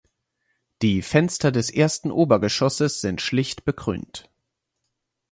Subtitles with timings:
[0.81, 4.31] Die Fenster des ersten Obergeschosses sind schlicht bekrönt.